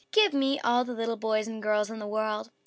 _""Give 0.11 0.33
me 0.33 0.59
all 0.61 0.83
the 0.83 0.93
little 0.95 1.15
boys 1.15 1.47
and 1.47 1.61
girls 1.61 1.91
in 1.91 1.99
the 1.99 2.07
World. 2.07 2.49